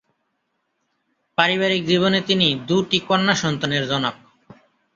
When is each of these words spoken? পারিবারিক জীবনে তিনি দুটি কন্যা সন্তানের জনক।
পারিবারিক 1.37 1.81
জীবনে 1.85 2.19
তিনি 2.21 2.47
দুটি 2.67 2.97
কন্যা 3.07 3.35
সন্তানের 3.35 3.83
জনক। 3.87 4.15